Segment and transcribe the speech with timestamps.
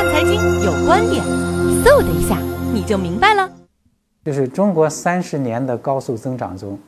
[0.00, 1.22] 看财经有观点，
[1.84, 2.38] 嗖的一下
[2.72, 3.46] 你就明白了。
[4.24, 6.78] 就是中国三十年的高速增长中，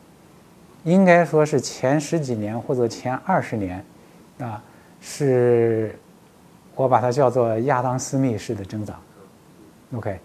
[0.84, 3.84] 应该说是前十几年或者前二十年，
[4.38, 4.62] 啊，
[5.02, 5.94] 是
[6.74, 8.96] 我把它叫做亚当·斯密式的增长。
[9.94, 10.18] OK，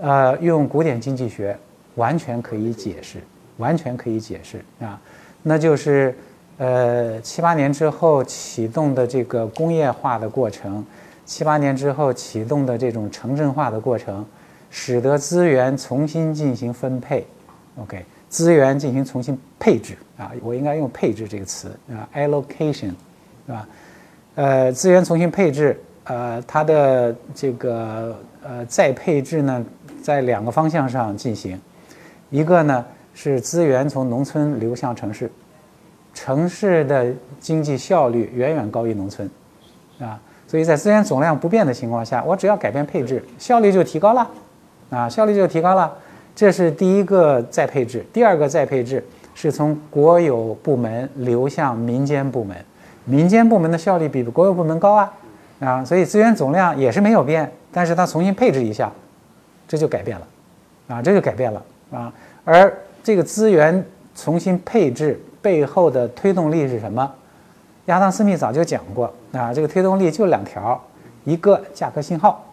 [0.00, 1.58] 呃，用古典经济学
[1.96, 3.18] 完全可以解释，
[3.56, 4.96] 完全可以解释啊，
[5.42, 6.16] 那就是
[6.58, 10.86] 呃七八年之后启动的这个工业化的过程。
[11.28, 14.24] 七八年之后启动的这种城镇化的过程，
[14.70, 17.26] 使得资源重新进行分配
[17.76, 22.92] ，OK，资源进行重新配置啊，我应该用配置这个词啊，allocation，
[23.46, 23.68] 是吧？
[24.36, 29.62] 呃，资源重新配置，呃，它的这个呃再配置呢，
[30.02, 31.60] 在两个方向上进行，
[32.30, 35.30] 一个呢是资源从农村流向城市，
[36.14, 39.28] 城市的经济效率远远高于农村，
[40.00, 40.18] 啊。
[40.48, 44.28] 所以在资源总量不变的情况下，我只要改变配置，效率就提高了，
[44.88, 45.92] 啊，效率就提高了。
[46.34, 48.02] 这是第一个再配置。
[48.12, 49.04] 第二个再配置
[49.34, 52.56] 是从国有部门流向民间部门，
[53.04, 55.12] 民间部门的效率比国有部门高啊，
[55.60, 58.90] 啊，所以资源总量也是没有变，但是它重新配置一下，
[59.66, 60.26] 这就改变了，
[60.88, 62.10] 啊，这就改变了啊。
[62.44, 67.12] 而这个资源重新配置背后的推动力是什么？
[67.88, 70.78] 亚当·斯密早就讲过啊，这个推动力就两条，
[71.24, 72.44] 一个价格信号，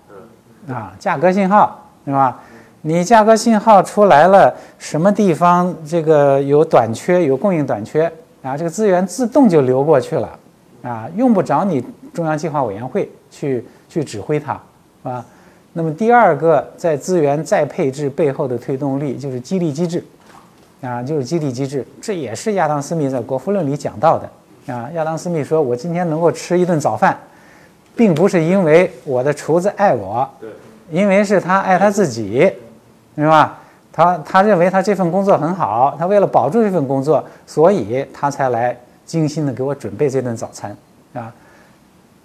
[0.68, 2.42] 啊，价格信号是吧？
[2.82, 8.10] 你价格信号出来了，什么地方这个有短缺，有供应短缺
[8.44, 10.40] 啊，这个资源自动就流过去了，
[10.84, 14.58] 啊，用不着你中央计划委员会去去指挥它，
[15.04, 15.26] 啊。
[15.74, 20.02] 那么第二个，在资源再配置背后的推动力就是激励机制，
[20.80, 24.30] 啊，就是激励机制，这也是亚当·斯密在《国富论》里讲到的。
[24.68, 27.18] 啊，亚当·斯密说：“我今天能够吃一顿早饭，
[27.96, 30.28] 并不是因为我的厨子爱我，
[30.90, 32.52] 因为是他爱他自己，
[33.16, 33.60] 是吧？
[33.94, 38.76] 他他认为他这份工作很好，他为了保住这份工作，所以他才来
[39.06, 40.76] 精心的给我准备这顿早餐，
[41.14, 41.34] 啊。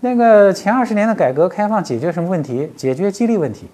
[0.01, 2.73] 那个前二十年的改革开放解决什么问题？
[2.75, 3.69] 解决激励问题，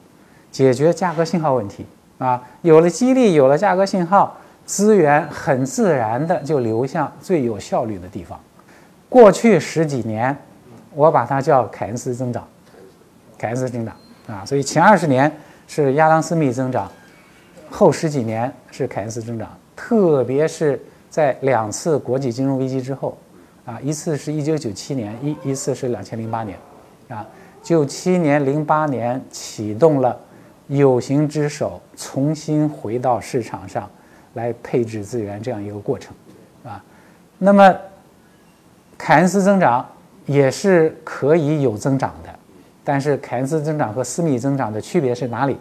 [0.51, 1.87] 解决价格信号问题，
[2.19, 8.37] 啊，有了激励，有了价格信号，资源很自然的就流向最有效率的地方。”
[9.09, 10.37] 过去十几年，
[10.93, 12.47] 我把它叫凯恩斯增长，
[13.39, 13.97] 凯恩斯增长
[14.27, 15.31] 啊，所以前二十年
[15.69, 16.91] 是亚当斯密增长，
[17.71, 19.49] 后十几年是凯恩斯增长。
[19.77, 23.17] 特别是在两次国际金融危机之后，
[23.65, 26.59] 啊，一次是一九九七年，一一次是两千零八年，
[27.09, 27.25] 啊，
[27.63, 30.19] 九七年、零八年启动了
[30.67, 33.89] 有形之手重新回到市场上
[34.35, 36.13] 来配置资源这样一个过程，
[36.65, 36.83] 啊，
[37.39, 37.75] 那么。
[38.99, 39.87] 凯恩斯增长
[40.25, 42.31] 也是可以有增长的，
[42.83, 45.57] 但是凯恩斯增长和私密增长的区别是哪里？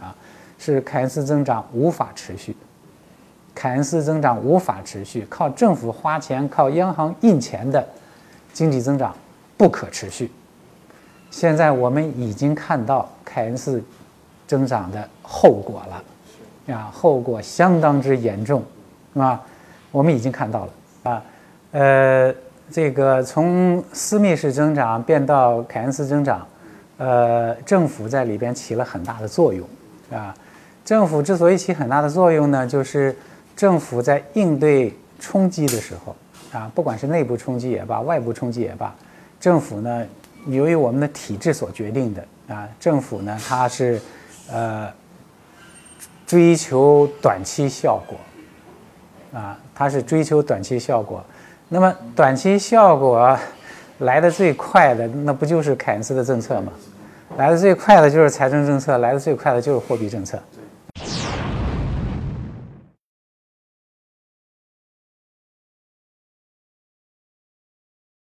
[0.00, 0.14] 啊，
[0.58, 2.56] 是凯恩斯增长无法持续，
[3.54, 7.86] 凯恩斯增长无法持续，靠政府花钱、靠央行印钱的
[8.52, 9.14] 经济增长
[9.56, 10.30] 不可持续。
[11.30, 13.82] 现在我们已经看到凯恩斯
[14.46, 18.62] 增长的后果了，啊，后果相当之严重，
[19.14, 19.40] 是吧？
[19.90, 20.72] 我们已经看到了，
[21.04, 21.22] 啊，
[21.70, 22.34] 呃。
[22.72, 26.46] 这个从私密式增长变到凯恩斯增长，
[26.96, 29.68] 呃，政府在里边起了很大的作用，
[30.10, 30.34] 啊，
[30.82, 33.14] 政府之所以起很大的作用呢，就是
[33.54, 36.16] 政府在应对冲击的时候，
[36.50, 38.94] 啊，不管是内部冲击也罢，外部冲击也罢，
[39.38, 40.06] 政府呢，
[40.46, 44.00] 由于我们的体制所决定的，啊，政府呢，它是，
[44.50, 44.90] 呃，
[46.26, 51.22] 追求短期效果，啊，它是追求短期效果。
[51.74, 53.34] 那么短期效果
[54.00, 56.70] 来的最快的，那不就是凯恩斯的政策吗？
[57.38, 60.38] 来的最快的就是财政政策，来的最快的就是货币政策。